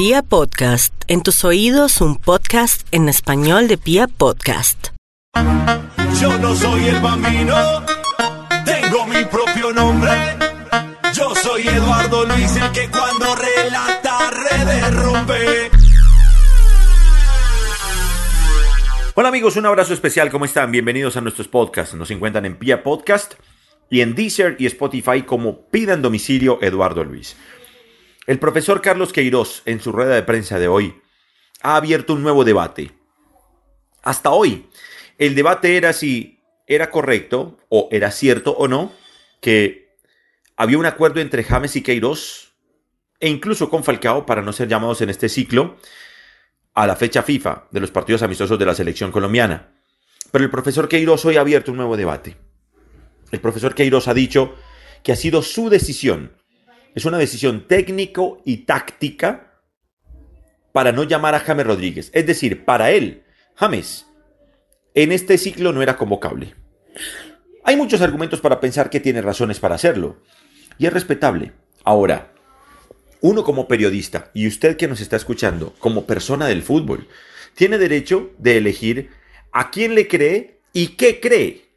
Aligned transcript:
Pia 0.00 0.22
Podcast, 0.22 0.94
en 1.08 1.22
tus 1.22 1.44
oídos 1.44 2.00
un 2.00 2.16
podcast 2.16 2.88
en 2.90 3.10
español 3.10 3.68
de 3.68 3.76
Pia 3.76 4.06
Podcast. 4.06 4.94
Yo 6.18 6.38
no 6.38 6.56
soy 6.56 6.86
el 6.86 6.98
bambino, 7.00 7.84
tengo 8.64 9.06
mi 9.06 9.22
propio 9.26 9.74
nombre. 9.74 10.10
Yo 11.12 11.34
soy 11.34 11.68
Eduardo 11.68 12.24
Luis, 12.24 12.56
el 12.56 12.72
que 12.72 12.88
cuando 12.88 13.36
relata 13.36 14.30
redes 14.30 14.94
rompe. 14.94 15.70
Hola 19.16 19.28
amigos, 19.28 19.56
un 19.56 19.66
abrazo 19.66 19.92
especial, 19.92 20.30
¿cómo 20.30 20.46
están? 20.46 20.72
Bienvenidos 20.72 21.18
a 21.18 21.20
nuestros 21.20 21.46
podcasts. 21.46 21.94
Nos 21.94 22.10
encuentran 22.10 22.46
en 22.46 22.56
Pia 22.56 22.82
Podcast 22.82 23.34
y 23.90 24.00
en 24.00 24.14
Deezer 24.14 24.56
y 24.58 24.64
Spotify 24.64 25.24
como 25.26 25.66
Pidan 25.66 26.00
Domicilio 26.00 26.58
Eduardo 26.62 27.04
Luis. 27.04 27.36
El 28.26 28.38
profesor 28.38 28.82
Carlos 28.82 29.12
Queiroz, 29.12 29.62
en 29.64 29.80
su 29.80 29.92
rueda 29.92 30.14
de 30.14 30.22
prensa 30.22 30.58
de 30.58 30.68
hoy, 30.68 31.00
ha 31.62 31.76
abierto 31.76 32.12
un 32.12 32.22
nuevo 32.22 32.44
debate. 32.44 32.92
Hasta 34.02 34.30
hoy, 34.30 34.68
el 35.18 35.34
debate 35.34 35.76
era 35.76 35.92
si 35.92 36.40
era 36.66 36.90
correcto 36.90 37.58
o 37.68 37.88
era 37.90 38.10
cierto 38.10 38.52
o 38.52 38.68
no 38.68 38.92
que 39.40 39.96
había 40.56 40.78
un 40.78 40.86
acuerdo 40.86 41.20
entre 41.20 41.42
James 41.42 41.74
y 41.76 41.82
Queiroz 41.82 42.52
e 43.18 43.28
incluso 43.28 43.68
con 43.68 43.84
Falcao 43.84 44.24
para 44.24 44.42
no 44.42 44.52
ser 44.52 44.68
llamados 44.68 45.00
en 45.00 45.10
este 45.10 45.28
ciclo 45.28 45.78
a 46.74 46.86
la 46.86 46.96
fecha 46.96 47.22
FIFA 47.22 47.68
de 47.70 47.80
los 47.80 47.90
partidos 47.90 48.22
amistosos 48.22 48.58
de 48.58 48.66
la 48.66 48.74
selección 48.74 49.10
colombiana. 49.10 49.72
Pero 50.30 50.44
el 50.44 50.50
profesor 50.50 50.88
Queiroz 50.88 51.24
hoy 51.24 51.36
ha 51.36 51.40
abierto 51.40 51.72
un 51.72 51.78
nuevo 51.78 51.96
debate. 51.96 52.36
El 53.32 53.40
profesor 53.40 53.74
Queiroz 53.74 54.08
ha 54.08 54.14
dicho 54.14 54.54
que 55.02 55.12
ha 55.12 55.16
sido 55.16 55.42
su 55.42 55.70
decisión 55.70 56.39
es 56.94 57.04
una 57.04 57.18
decisión 57.18 57.66
técnico 57.66 58.42
y 58.44 58.58
táctica 58.58 59.62
para 60.72 60.92
no 60.92 61.04
llamar 61.04 61.34
a 61.34 61.40
James 61.40 61.66
Rodríguez. 61.66 62.10
Es 62.14 62.26
decir, 62.26 62.64
para 62.64 62.90
él, 62.90 63.24
James, 63.54 64.06
en 64.94 65.12
este 65.12 65.38
ciclo 65.38 65.72
no 65.72 65.82
era 65.82 65.96
convocable. 65.96 66.54
Hay 67.64 67.76
muchos 67.76 68.00
argumentos 68.00 68.40
para 68.40 68.60
pensar 68.60 68.90
que 68.90 69.00
tiene 69.00 69.22
razones 69.22 69.60
para 69.60 69.74
hacerlo. 69.74 70.18
Y 70.78 70.86
es 70.86 70.92
respetable. 70.92 71.52
Ahora, 71.84 72.32
uno 73.20 73.44
como 73.44 73.68
periodista 73.68 74.30
y 74.34 74.46
usted 74.46 74.76
que 74.76 74.88
nos 74.88 75.00
está 75.00 75.16
escuchando 75.16 75.74
como 75.78 76.06
persona 76.06 76.46
del 76.46 76.62
fútbol, 76.62 77.06
tiene 77.54 77.78
derecho 77.78 78.30
de 78.38 78.56
elegir 78.56 79.10
a 79.52 79.70
quién 79.70 79.94
le 79.94 80.08
cree 80.08 80.60
y 80.72 80.88
qué 80.88 81.20
cree. 81.20 81.69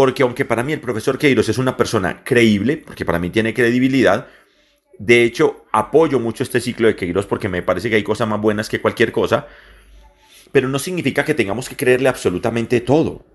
Porque 0.00 0.22
aunque 0.22 0.46
para 0.46 0.62
mí 0.62 0.72
el 0.72 0.80
profesor 0.80 1.18
Queiros 1.18 1.50
es 1.50 1.58
una 1.58 1.76
persona 1.76 2.24
creíble, 2.24 2.78
porque 2.78 3.04
para 3.04 3.18
mí 3.18 3.28
tiene 3.28 3.52
credibilidad, 3.52 4.28
de 4.98 5.24
hecho 5.24 5.66
apoyo 5.72 6.18
mucho 6.18 6.42
este 6.42 6.58
ciclo 6.58 6.86
de 6.88 6.96
Queiroz 6.96 7.26
porque 7.26 7.50
me 7.50 7.60
parece 7.60 7.90
que 7.90 7.96
hay 7.96 8.02
cosas 8.02 8.26
más 8.26 8.40
buenas 8.40 8.70
que 8.70 8.80
cualquier 8.80 9.12
cosa, 9.12 9.46
pero 10.52 10.70
no 10.70 10.78
significa 10.78 11.22
que 11.22 11.34
tengamos 11.34 11.68
que 11.68 11.76
creerle 11.76 12.08
absolutamente 12.08 12.80
todo. 12.80 13.26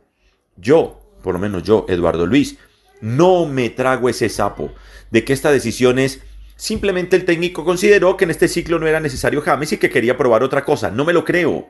Yo, 0.56 1.00
por 1.22 1.36
lo 1.36 1.40
menos 1.40 1.62
yo, 1.62 1.86
Eduardo 1.88 2.26
Luis, 2.26 2.58
no 3.00 3.46
me 3.46 3.70
trago 3.70 4.10
ese 4.10 4.28
sapo 4.28 4.74
de 5.12 5.24
que 5.24 5.34
esta 5.34 5.52
decisión 5.52 6.00
es 6.00 6.24
simplemente 6.56 7.16
el 7.16 7.26
técnico 7.26 7.64
consideró 7.64 8.18
que 8.18 8.24
en 8.24 8.32
este 8.32 8.48
ciclo 8.48 8.80
no 8.80 8.88
era 8.88 9.00
necesario 9.00 9.42
James 9.42 9.72
y 9.72 9.78
que 9.78 9.92
quería 9.92 10.18
probar 10.18 10.42
otra 10.42 10.66
cosa. 10.66 10.90
No 10.90 11.06
me 11.06 11.14
lo 11.14 11.26
creo. 11.26 11.70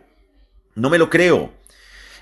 No 0.73 0.89
me 0.89 0.97
lo 0.97 1.09
creo. 1.09 1.51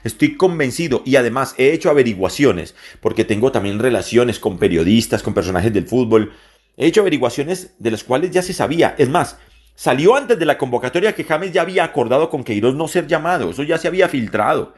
Estoy 0.04 0.36
convencido 0.36 1.02
y 1.06 1.16
además 1.16 1.56
he 1.58 1.72
hecho 1.72 1.90
averiguaciones 1.90 2.76
porque 3.00 3.26
tengo 3.26 3.52
también 3.52 3.80
relaciones 3.80 4.40
con 4.40 4.58
periodistas, 4.58 5.23
con 5.23 5.34
personajes 5.34 5.73
del 5.73 5.88
fútbol. 5.88 6.34
He 6.78 6.88
hecho 6.88 7.02
averiguaciones 7.02 7.76
de 7.80 7.92
las 7.92 8.04
cuales 8.04 8.31
ya 8.31 8.42
se 8.42 8.54
sabía. 8.54 8.96
Es 8.98 9.09
más, 9.09 9.38
salió 9.76 10.16
antes 10.16 10.38
de 10.38 10.46
la 10.46 10.58
convocatoria 10.58 11.14
que 11.14 11.24
James 11.24 11.52
ya 11.52 11.62
había 11.62 11.84
acordado 11.84 12.30
con 12.30 12.44
Queiroz 12.44 12.76
no 12.76 12.88
ser 12.88 13.08
llamado. 13.08 13.52
Eso 13.52 13.64
ya 13.64 13.78
se 13.78 13.88
había 13.88 14.09
filtrado. 14.09 14.74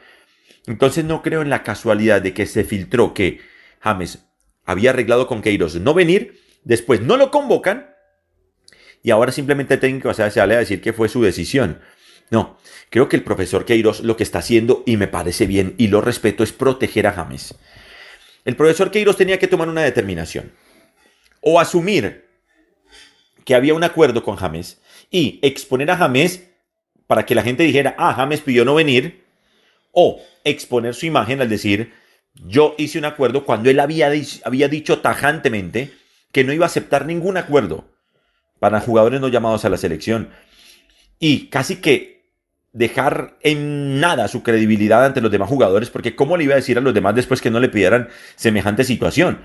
Entonces 0.66 1.04
no 1.04 1.22
creo 1.22 1.42
en 1.42 1.50
la 1.50 1.62
casualidad 1.62 2.22
de 2.22 2.34
que 2.34 2.46
se 2.46 2.64
filtró 2.64 3.14
que 3.14 3.40
James 3.80 4.26
había 4.64 4.90
arreglado 4.90 5.26
con 5.26 5.42
Queiroz 5.42 5.76
no 5.76 5.94
venir, 5.94 6.40
después 6.64 7.00
no 7.00 7.16
lo 7.16 7.30
convocan 7.30 7.96
y 9.02 9.12
ahora 9.12 9.30
simplemente 9.30 9.74
el 9.74 9.80
técnico 9.80 10.12
se 10.12 10.28
sale 10.32 10.56
a 10.56 10.58
decir 10.58 10.80
que 10.80 10.92
fue 10.92 11.08
su 11.08 11.22
decisión. 11.22 11.80
No, 12.30 12.58
creo 12.90 13.08
que 13.08 13.16
el 13.16 13.22
profesor 13.22 13.64
Queiroz 13.64 14.00
lo 14.00 14.16
que 14.16 14.22
está 14.22 14.40
haciendo, 14.40 14.82
y 14.86 14.96
me 14.96 15.08
parece 15.08 15.46
bien, 15.46 15.74
y 15.78 15.88
lo 15.88 16.00
respeto, 16.00 16.42
es 16.42 16.52
proteger 16.52 17.06
a 17.06 17.12
James. 17.12 17.54
El 18.44 18.56
profesor 18.56 18.90
Queiroz 18.90 19.16
tenía 19.16 19.38
que 19.38 19.48
tomar 19.48 19.68
una 19.68 19.82
determinación. 19.82 20.52
O 21.40 21.60
asumir 21.60 22.26
que 23.44 23.54
había 23.54 23.74
un 23.74 23.84
acuerdo 23.84 24.24
con 24.24 24.36
James 24.36 24.80
y 25.10 25.38
exponer 25.42 25.90
a 25.90 25.96
James 25.96 26.42
para 27.06 27.24
que 27.24 27.34
la 27.34 27.42
gente 27.42 27.62
dijera, 27.62 27.94
ah, 27.98 28.14
James 28.14 28.40
pidió 28.40 28.64
no 28.64 28.74
venir, 28.74 29.24
o 29.92 30.20
exponer 30.44 30.94
su 30.94 31.06
imagen 31.06 31.40
al 31.40 31.48
decir, 31.48 31.92
yo 32.34 32.74
hice 32.76 32.98
un 32.98 33.04
acuerdo 33.04 33.44
cuando 33.44 33.70
él 33.70 33.80
había, 33.80 34.10
había 34.44 34.68
dicho 34.68 35.00
tajantemente 35.00 35.92
que 36.32 36.44
no 36.44 36.52
iba 36.52 36.66
a 36.66 36.68
aceptar 36.68 37.06
ningún 37.06 37.36
acuerdo 37.36 37.88
para 38.58 38.80
jugadores 38.80 39.20
no 39.20 39.28
llamados 39.28 39.64
a 39.64 39.70
la 39.70 39.78
selección. 39.78 40.30
Y 41.18 41.46
casi 41.46 41.76
que 41.76 42.15
dejar 42.76 43.38
en 43.40 44.00
nada 44.00 44.28
su 44.28 44.42
credibilidad 44.42 45.02
ante 45.02 45.22
los 45.22 45.32
demás 45.32 45.48
jugadores, 45.48 45.88
porque 45.88 46.14
¿cómo 46.14 46.36
le 46.36 46.44
iba 46.44 46.52
a 46.52 46.56
decir 46.56 46.76
a 46.76 46.82
los 46.82 46.92
demás 46.92 47.14
después 47.14 47.40
que 47.40 47.50
no 47.50 47.58
le 47.58 47.70
pidieran 47.70 48.08
semejante 48.34 48.84
situación? 48.84 49.40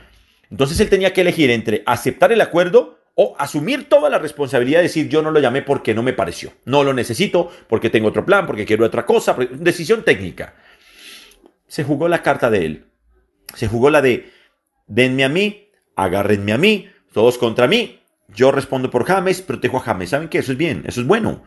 Entonces 0.50 0.78
él 0.82 0.90
tenía 0.90 1.14
que 1.14 1.22
elegir 1.22 1.50
entre 1.50 1.82
aceptar 1.86 2.34
el 2.34 2.42
acuerdo 2.42 3.00
o 3.16 3.34
asumir 3.40 3.88
toda 3.88 4.10
la 4.10 4.20
responsabilidad 4.20 4.80
de 4.80 4.84
decir 4.84 5.08
yo 5.08 5.22
no 5.22 5.32
lo 5.32 5.40
llamé 5.40 5.62
porque 5.62 5.94
no 5.94 6.04
me 6.04 6.12
pareció, 6.12 6.52
no 6.66 6.84
lo 6.84 6.94
necesito, 6.94 7.50
porque 7.70 7.90
tengo 7.90 8.10
otro 8.10 8.26
plan, 8.26 8.46
porque 8.46 8.66
quiero 8.66 8.86
otra 8.86 9.06
cosa, 9.06 9.38
decisión 9.52 10.04
técnica. 10.04 10.56
Se 11.68 11.86
jugó 11.86 12.10
la 12.10 12.22
carta 12.22 12.50
de 12.50 12.66
él, 12.66 12.86
se 13.56 13.70
jugó 13.70 13.90
la 13.90 14.02
de 14.02 14.30
denme 14.88 15.24
a 15.24 15.30
mí, 15.30 15.70
agárrenme 15.96 16.52
a 16.52 16.58
mí, 16.58 16.90
todos 17.14 17.38
contra 17.38 17.68
mí, 17.68 18.02
yo 18.28 18.52
respondo 18.52 18.92
por 18.92 19.06
James, 19.06 19.42
protejo 19.42 19.78
a 19.78 19.82
James. 19.82 20.10
¿Saben 20.10 20.28
qué? 20.28 20.40
Eso 20.40 20.52
es 20.52 20.58
bien, 20.58 20.84
eso 20.86 21.00
es 21.00 21.08
bueno. 21.08 21.44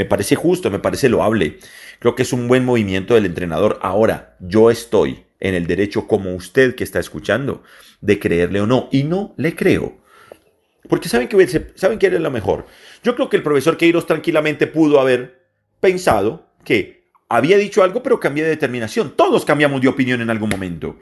Me 0.00 0.06
parece 0.06 0.34
justo, 0.34 0.70
me 0.70 0.78
parece 0.78 1.10
loable. 1.10 1.58
Creo 1.98 2.14
que 2.14 2.22
es 2.22 2.32
un 2.32 2.48
buen 2.48 2.64
movimiento 2.64 3.12
del 3.12 3.26
entrenador. 3.26 3.78
Ahora, 3.82 4.34
yo 4.40 4.70
estoy 4.70 5.26
en 5.40 5.54
el 5.54 5.66
derecho, 5.66 6.06
como 6.06 6.34
usted 6.34 6.74
que 6.74 6.84
está 6.84 6.98
escuchando, 6.98 7.62
de 8.00 8.18
creerle 8.18 8.62
o 8.62 8.66
no. 8.66 8.88
Y 8.90 9.02
no 9.02 9.34
le 9.36 9.54
creo. 9.54 9.98
Porque 10.88 11.10
saben 11.10 11.28
que, 11.28 11.70
saben 11.74 11.98
que 11.98 12.06
es 12.06 12.12
lo 12.14 12.30
mejor. 12.30 12.64
Yo 13.04 13.14
creo 13.14 13.28
que 13.28 13.36
el 13.36 13.42
profesor 13.42 13.76
Queiroz 13.76 14.06
tranquilamente 14.06 14.66
pudo 14.66 15.00
haber 15.00 15.50
pensado 15.80 16.46
que 16.64 17.10
había 17.28 17.58
dicho 17.58 17.82
algo, 17.82 18.02
pero 18.02 18.18
cambié 18.18 18.44
de 18.44 18.48
determinación. 18.48 19.14
Todos 19.14 19.44
cambiamos 19.44 19.82
de 19.82 19.88
opinión 19.88 20.22
en 20.22 20.30
algún 20.30 20.48
momento. 20.48 20.96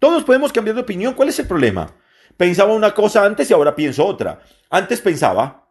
Todos 0.00 0.24
podemos 0.24 0.52
cambiar 0.52 0.74
de 0.74 0.82
opinión. 0.82 1.14
¿Cuál 1.14 1.28
es 1.28 1.38
el 1.38 1.46
problema? 1.46 1.94
Pensaba 2.36 2.74
una 2.74 2.92
cosa 2.92 3.24
antes 3.24 3.48
y 3.48 3.54
ahora 3.54 3.76
pienso 3.76 4.04
otra. 4.04 4.40
Antes 4.68 5.00
pensaba 5.00 5.65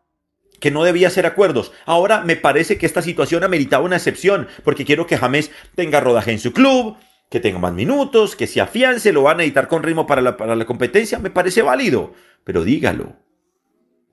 que 0.60 0.72
no 0.72 0.84
debía 0.84 1.08
hacer 1.08 1.26
acuerdos. 1.26 1.72
Ahora 1.86 2.22
me 2.22 2.36
parece 2.36 2.78
que 2.78 2.86
esta 2.86 3.02
situación 3.02 3.44
ameritaba 3.44 3.86
una 3.86 3.98
excepción, 3.98 4.48
porque 4.64 4.86
quiero 4.86 5.08
que 5.08 5.18
James 5.18 5.52
tenga 5.76 6.00
rodaje 6.00 6.32
en 6.32 6.40
su 6.40 6.54
club, 6.54 6.98
que 7.30 7.40
tenga 7.40 7.60
más 7.60 7.74
minutos, 7.74 8.36
que 8.36 8.48
se 8.48 8.62
afiance, 8.62 9.12
lo 9.12 9.24
van 9.24 9.40
a 9.40 9.44
editar 9.44 9.68
con 9.68 9.84
ritmo 9.84 10.06
para 10.08 10.22
la, 10.22 10.38
para 10.38 10.56
la 10.56 10.66
competencia, 10.66 11.20
me 11.20 11.30
parece 11.30 11.62
válido. 11.62 12.14
Pero 12.44 12.64
dígalo. 12.64 13.16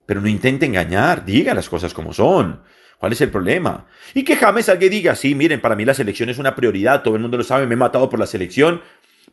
Pero 0.05 0.21
no 0.21 0.27
intente 0.27 0.65
engañar, 0.65 1.25
diga 1.25 1.53
las 1.53 1.69
cosas 1.69 1.93
como 1.93 2.13
son. 2.13 2.61
¿Cuál 2.99 3.11
es 3.11 3.21
el 3.21 3.31
problema? 3.31 3.87
Y 4.13 4.23
que 4.23 4.37
James 4.37 4.69
alguien 4.69 4.91
diga, 4.91 5.15
sí, 5.15 5.35
miren, 5.35 5.59
para 5.59 5.75
mí 5.75 5.83
la 5.83 5.93
selección 5.93 6.29
es 6.29 6.37
una 6.37 6.55
prioridad, 6.55 7.03
todo 7.03 7.15
el 7.15 7.21
mundo 7.21 7.37
lo 7.37 7.43
sabe, 7.43 7.67
me 7.67 7.73
he 7.73 7.77
matado 7.77 8.09
por 8.09 8.19
la 8.19 8.25
selección, 8.25 8.81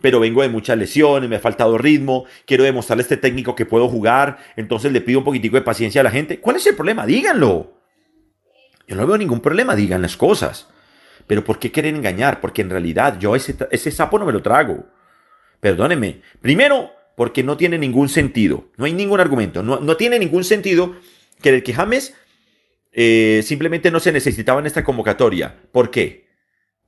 pero 0.00 0.21
vengo 0.21 0.43
de 0.43 0.49
muchas 0.49 0.78
lesiones, 0.78 1.28
me 1.28 1.37
ha 1.37 1.41
faltado 1.41 1.77
ritmo, 1.78 2.25
quiero 2.47 2.65
demostrarle 2.65 3.03
a 3.03 3.05
este 3.05 3.16
técnico 3.16 3.55
que 3.55 3.66
puedo 3.66 3.88
jugar, 3.88 4.38
entonces 4.56 4.93
le 4.93 5.00
pido 5.00 5.19
un 5.19 5.25
poquitico 5.25 5.56
de 5.56 5.62
paciencia 5.62 6.00
a 6.00 6.05
la 6.05 6.11
gente. 6.11 6.41
¿Cuál 6.41 6.56
es 6.56 6.66
el 6.66 6.75
problema? 6.75 7.06
Díganlo. 7.06 7.75
Yo 8.86 8.97
no 8.97 9.07
veo 9.07 9.19
ningún 9.19 9.41
problema, 9.41 9.77
digan 9.77 10.03
las 10.03 10.16
cosas. 10.16 10.69
Pero 11.27 11.45
¿por 11.45 11.59
qué 11.59 11.71
quieren 11.71 11.97
engañar? 11.97 12.41
Porque 12.41 12.63
en 12.63 12.71
realidad 12.71 13.19
yo 13.21 13.36
ese, 13.36 13.54
ese 13.71 13.91
sapo 13.91 14.19
no 14.19 14.27
me 14.27 14.33
lo 14.33 14.42
trago. 14.42 14.86
Perdónenme. 15.60 16.22
Primero, 16.41 16.91
porque 17.15 17.42
no 17.42 17.57
tiene 17.57 17.78
ningún 17.78 18.09
sentido. 18.09 18.65
No 18.77 18.86
hay 18.86 18.95
ningún 18.95 19.21
argumento. 19.21 19.63
No, 19.63 19.97
tiene 19.97 20.19
ningún 20.19 20.42
sentido 20.42 20.97
que 21.42 21.51
el 21.51 21.63
que 21.63 21.75
James 21.75 22.15
eh, 22.92 23.42
simplemente 23.45 23.91
no 23.91 24.01
se 24.01 24.10
necesitaba 24.10 24.59
en 24.59 24.66
esta 24.66 24.83
convocatoria. 24.83 25.54
¿Por 25.71 25.91
qué? 25.91 26.27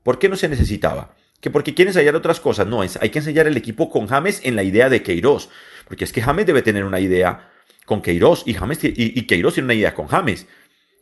¿Por 0.02 0.18
qué 0.18 0.28
no 0.28 0.36
se 0.36 0.48
necesitaba? 0.48 1.14
Que 1.42 1.50
porque 1.50 1.74
quiere 1.74 1.90
ensayar 1.90 2.16
otras 2.16 2.40
cosas. 2.40 2.66
No, 2.66 2.80
hay 2.80 3.10
que 3.10 3.18
ensayar 3.18 3.46
el 3.46 3.58
equipo 3.58 3.90
con 3.90 4.06
James 4.06 4.40
en 4.44 4.56
la 4.56 4.62
idea 4.62 4.88
de 4.88 5.02
Queiroz. 5.02 5.50
Porque 5.86 6.04
es 6.04 6.12
que 6.12 6.22
James 6.22 6.46
debe 6.46 6.62
tener 6.62 6.84
una 6.84 7.00
idea 7.00 7.50
con 7.84 8.00
Queiroz 8.00 8.44
y, 8.46 8.54
James, 8.54 8.82
y, 8.82 8.92
y 8.96 9.26
Queiroz 9.26 9.54
tiene 9.54 9.66
una 9.66 9.74
idea 9.74 9.92
con 9.92 10.06
James. 10.06 10.46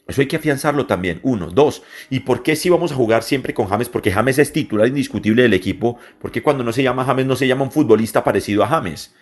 Eso 0.08 0.20
hay 0.20 0.26
que 0.26 0.36
afianzarlo 0.36 0.86
también. 0.86 1.20
Uno, 1.22 1.46
dos. 1.46 1.82
¿Y 2.08 2.20
por 2.20 2.42
qué 2.42 2.56
si 2.56 2.68
vamos 2.68 2.90
a 2.90 2.96
jugar 2.96 3.22
siempre 3.22 3.54
con 3.54 3.68
James? 3.68 3.88
Porque 3.88 4.10
James 4.10 4.38
es 4.40 4.52
titular 4.52 4.88
indiscutible 4.88 5.42
del 5.42 5.54
equipo. 5.54 5.98
Porque 6.18 6.42
cuando 6.42 6.64
no 6.64 6.72
se 6.72 6.82
llama 6.82 7.04
James 7.04 7.26
no 7.26 7.36
se 7.36 7.46
llama 7.46 7.62
un 7.62 7.70
futbolista 7.70 8.24
parecido 8.24 8.64
a 8.64 8.66
James. 8.66 9.14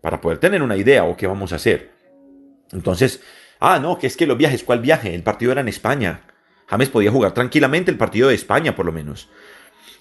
Para 0.00 0.20
poder 0.20 0.38
tener 0.38 0.62
una 0.62 0.76
idea 0.76 1.04
o 1.04 1.16
qué 1.16 1.28
vamos 1.28 1.52
a 1.52 1.56
hacer. 1.56 1.92
Entonces, 2.72 3.20
Ah, 3.64 3.78
no, 3.78 3.96
que 3.96 4.08
es 4.08 4.16
que 4.16 4.26
los 4.26 4.36
viajes, 4.36 4.64
¿cuál 4.64 4.80
viaje? 4.80 5.14
El 5.14 5.22
partido 5.22 5.52
era 5.52 5.60
en 5.60 5.68
España. 5.68 6.22
James 6.66 6.88
podía 6.88 7.12
jugar 7.12 7.32
tranquilamente 7.32 7.92
el 7.92 7.96
partido 7.96 8.28
de 8.28 8.34
España, 8.34 8.74
por 8.74 8.84
lo 8.84 8.90
menos. 8.90 9.28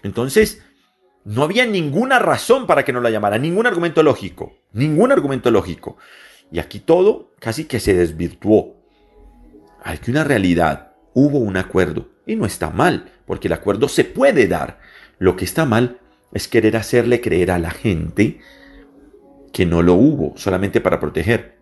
Entonces, 0.04 0.62
no 1.24 1.44
había 1.44 1.66
ninguna 1.66 2.20
razón 2.20 2.66
para 2.66 2.84
que 2.84 2.94
no 2.94 3.02
la 3.02 3.10
llamara, 3.10 3.38
ningún 3.38 3.68
argumento 3.68 4.02
lógico, 4.04 4.58
ningún 4.74 5.12
argumento 5.12 5.52
lógico. 5.52 5.98
Y 6.52 6.60
aquí 6.60 6.80
todo 6.80 7.32
casi 7.40 7.66
que 7.66 7.80
se 7.80 7.94
desvirtuó. 7.94 8.76
Hay 9.84 10.00
que 10.00 10.12
una 10.12 10.24
realidad, 10.24 10.94
hubo 11.14 11.40
un 11.40 11.58
acuerdo, 11.58 12.10
y 12.26 12.36
no 12.36 12.46
está 12.46 12.70
mal, 12.70 13.12
porque 13.26 13.48
el 13.48 13.54
acuerdo 13.54 13.88
se 13.88 14.04
puede 14.04 14.48
dar. 14.48 14.80
Lo 15.20 15.36
que 15.36 15.46
está 15.46 15.66
mal 15.66 16.00
es 16.34 16.48
querer 16.48 16.78
hacerle 16.78 17.22
creer 17.22 17.52
a 17.52 17.60
la 17.60 17.72
gente 17.72 18.40
que 19.54 19.66
no 19.66 19.82
lo 19.82 19.94
hubo, 19.94 20.34
solamente 20.38 20.82
para 20.82 21.00
proteger. 21.00 21.58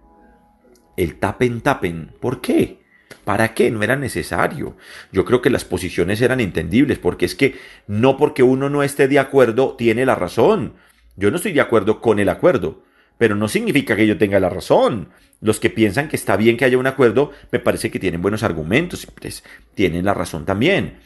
El 0.96 1.18
tapen 1.20 1.62
tapen, 1.62 2.14
¿por 2.20 2.42
qué? 2.42 2.80
¿Para 3.24 3.54
qué? 3.54 3.72
No 3.72 3.84
era 3.84 3.96
necesario. 3.96 4.76
Yo 5.12 5.26
creo 5.26 5.42
que 5.42 5.50
las 5.50 5.66
posiciones 5.66 6.22
eran 6.22 6.40
entendibles, 6.40 7.00
porque 7.00 7.26
es 7.26 7.36
que 7.36 7.56
no 7.88 8.18
porque 8.18 8.44
uno 8.44 8.70
no 8.70 8.84
esté 8.84 9.08
de 9.08 9.20
acuerdo 9.20 9.76
tiene 9.78 10.06
la 10.06 10.16
razón. 10.16 10.74
Yo 11.16 11.32
no 11.32 11.38
estoy 11.38 11.54
de 11.54 11.62
acuerdo 11.62 12.02
con 12.02 12.20
el 12.20 12.30
acuerdo, 12.30 12.84
pero 13.18 13.36
no 13.36 13.48
significa 13.48 13.96
que 13.96 14.08
yo 14.08 14.18
tenga 14.18 14.40
la 14.40 14.50
razón. 14.50 15.10
Los 15.42 15.60
que 15.60 15.70
piensan 15.70 16.08
que 16.08 16.16
está 16.16 16.38
bien 16.38 16.58
que 16.58 16.66
haya 16.66 16.78
un 16.78 16.88
acuerdo, 16.88 17.32
me 17.52 17.60
parece 17.60 17.92
que 17.92 18.00
tienen 18.00 18.22
buenos 18.22 18.44
argumentos, 18.44 19.08
pues, 19.20 19.44
tienen 19.74 20.06
la 20.06 20.14
razón 20.14 20.46
también. 20.46 20.98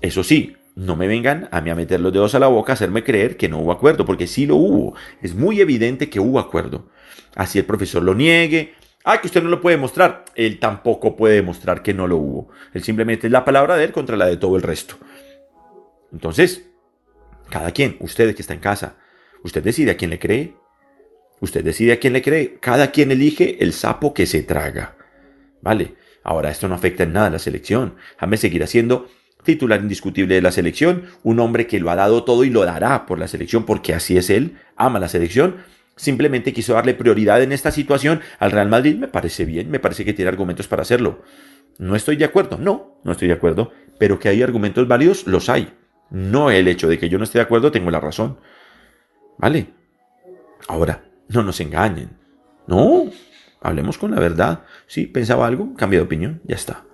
Eso 0.00 0.24
sí, 0.24 0.56
no 0.76 0.96
me 0.96 1.06
vengan 1.06 1.48
a 1.52 1.60
mí 1.60 1.70
a 1.70 1.74
meter 1.74 2.00
los 2.00 2.12
dedos 2.12 2.34
a 2.34 2.38
la 2.38 2.48
boca, 2.48 2.72
a 2.72 2.74
hacerme 2.74 3.04
creer 3.04 3.36
que 3.36 3.48
no 3.48 3.58
hubo 3.58 3.72
acuerdo, 3.72 4.04
porque 4.04 4.26
sí 4.26 4.46
lo 4.46 4.56
hubo. 4.56 4.94
Es 5.22 5.34
muy 5.34 5.60
evidente 5.60 6.10
que 6.10 6.20
hubo 6.20 6.38
acuerdo. 6.38 6.88
Así 7.34 7.58
el 7.58 7.64
profesor 7.64 8.02
lo 8.02 8.14
niegue. 8.14 8.74
Ah, 9.04 9.20
que 9.20 9.26
usted 9.26 9.42
no 9.42 9.50
lo 9.50 9.60
puede 9.60 9.76
mostrar. 9.76 10.24
Él 10.34 10.58
tampoco 10.58 11.14
puede 11.14 11.36
demostrar 11.36 11.82
que 11.82 11.92
no 11.92 12.06
lo 12.06 12.16
hubo. 12.16 12.48
Él 12.72 12.82
simplemente 12.82 13.26
es 13.26 13.32
la 13.32 13.44
palabra 13.44 13.76
de 13.76 13.84
él 13.84 13.92
contra 13.92 14.16
la 14.16 14.26
de 14.26 14.38
todo 14.38 14.56
el 14.56 14.62
resto. 14.62 14.96
Entonces, 16.10 16.64
cada 17.50 17.70
quien, 17.72 17.96
usted 18.00 18.34
que 18.34 18.40
está 18.40 18.54
en 18.54 18.60
casa, 18.60 18.96
usted 19.42 19.62
decide 19.62 19.90
a 19.90 19.96
quién 19.98 20.10
le 20.10 20.18
cree. 20.18 20.56
Usted 21.40 21.62
decide 21.62 21.92
a 21.92 22.00
quién 22.00 22.14
le 22.14 22.22
cree. 22.22 22.56
Cada 22.60 22.90
quien 22.90 23.10
elige 23.10 23.62
el 23.62 23.74
sapo 23.74 24.14
que 24.14 24.24
se 24.24 24.42
traga. 24.42 24.96
¿Vale? 25.60 25.96
Ahora, 26.22 26.50
esto 26.50 26.66
no 26.66 26.74
afecta 26.74 27.02
en 27.02 27.12
nada 27.12 27.26
a 27.26 27.30
la 27.30 27.38
selección. 27.38 27.96
James 28.18 28.40
seguirá 28.40 28.66
siendo 28.66 29.08
titular 29.44 29.80
indiscutible 29.80 30.34
de 30.34 30.40
la 30.40 30.50
selección, 30.50 31.04
un 31.22 31.38
hombre 31.38 31.66
que 31.66 31.78
lo 31.78 31.90
ha 31.90 31.96
dado 31.96 32.24
todo 32.24 32.44
y 32.44 32.50
lo 32.50 32.64
dará 32.64 33.04
por 33.04 33.18
la 33.18 33.28
selección 33.28 33.64
porque 33.64 33.92
así 33.92 34.16
es 34.16 34.30
él, 34.30 34.56
ama 34.74 34.98
la 34.98 35.08
selección. 35.08 35.56
Simplemente 35.96 36.52
quiso 36.52 36.74
darle 36.74 36.94
prioridad 36.94 37.42
en 37.42 37.52
esta 37.52 37.70
situación 37.70 38.20
al 38.38 38.50
Real 38.50 38.68
Madrid, 38.68 38.96
me 38.96 39.08
parece 39.08 39.44
bien, 39.44 39.70
me 39.70 39.78
parece 39.78 40.04
que 40.04 40.12
tiene 40.12 40.28
argumentos 40.28 40.66
para 40.66 40.82
hacerlo. 40.82 41.22
No 41.78 41.96
estoy 41.96 42.16
de 42.16 42.24
acuerdo, 42.24 42.58
no, 42.58 43.00
no 43.04 43.12
estoy 43.12 43.28
de 43.28 43.34
acuerdo, 43.34 43.72
pero 43.98 44.18
que 44.18 44.28
hay 44.28 44.42
argumentos 44.42 44.88
válidos, 44.88 45.26
los 45.26 45.48
hay. 45.48 45.72
No 46.10 46.50
el 46.50 46.68
hecho 46.68 46.88
de 46.88 46.98
que 46.98 47.08
yo 47.08 47.18
no 47.18 47.24
esté 47.24 47.38
de 47.38 47.44
acuerdo, 47.44 47.70
tengo 47.70 47.90
la 47.90 48.00
razón. 48.00 48.38
¿Vale? 49.38 49.68
Ahora, 50.68 51.04
no 51.28 51.42
nos 51.42 51.60
engañen. 51.60 52.10
No, 52.66 53.10
hablemos 53.60 53.98
con 53.98 54.12
la 54.12 54.20
verdad. 54.20 54.64
Sí, 54.86 55.06
pensaba 55.06 55.46
algo, 55.46 55.74
cambia 55.74 56.00
de 56.00 56.04
opinión, 56.04 56.40
ya 56.44 56.56
está 56.56 56.84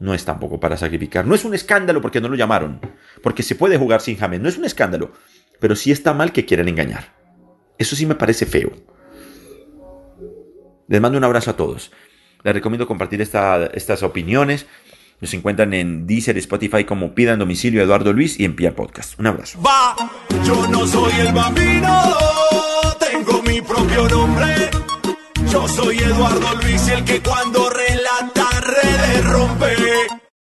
no 0.00 0.14
es 0.14 0.24
tampoco 0.24 0.58
para 0.58 0.76
sacrificar. 0.76 1.26
No 1.26 1.34
es 1.34 1.44
un 1.44 1.54
escándalo 1.54 2.00
porque 2.00 2.20
no 2.20 2.28
lo 2.28 2.34
llamaron, 2.34 2.80
porque 3.22 3.42
se 3.44 3.54
puede 3.54 3.78
jugar 3.78 4.00
sin 4.00 4.16
James, 4.16 4.40
no 4.40 4.48
es 4.48 4.58
un 4.58 4.64
escándalo, 4.64 5.12
pero 5.60 5.76
sí 5.76 5.92
está 5.92 6.14
mal 6.14 6.32
que 6.32 6.46
quieran 6.46 6.68
engañar. 6.68 7.19
Eso 7.80 7.96
sí 7.96 8.04
me 8.04 8.14
parece 8.14 8.44
feo. 8.44 8.70
Les 10.86 11.00
mando 11.00 11.16
un 11.16 11.24
abrazo 11.24 11.52
a 11.52 11.56
todos. 11.56 11.90
Les 12.44 12.52
recomiendo 12.52 12.86
compartir 12.86 13.22
estas 13.22 14.02
opiniones. 14.02 14.66
Nos 15.18 15.32
encuentran 15.32 15.72
en 15.72 16.06
Deezer, 16.06 16.36
Spotify 16.36 16.84
como 16.84 17.14
Pidan 17.14 17.38
Domicilio 17.38 17.82
Eduardo 17.82 18.12
Luis 18.12 18.38
y 18.38 18.44
en 18.44 18.54
Pia 18.54 18.76
Podcast. 18.76 19.18
Un 19.18 19.28
abrazo. 19.28 19.62
Va, 19.62 19.96
yo 20.44 20.66
no 20.66 20.86
soy 20.86 21.12
el 21.20 21.32
bambino, 21.32 22.10
tengo 22.98 23.42
mi 23.44 23.62
propio 23.62 24.06
nombre. 24.10 24.70
Yo 25.50 25.66
soy 25.66 25.98
Eduardo 26.00 26.54
Luis, 26.56 26.86
el 26.88 27.02
que 27.04 27.22
cuando 27.22 27.70
relata 27.70 28.46
redes 28.60 29.24